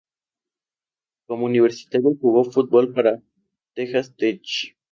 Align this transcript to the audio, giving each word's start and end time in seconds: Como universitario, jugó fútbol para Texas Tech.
Como 1.27 1.45
universitario, 1.45 2.17
jugó 2.19 2.43
fútbol 2.49 2.91
para 2.91 3.21
Texas 3.75 4.15
Tech. 4.15 4.41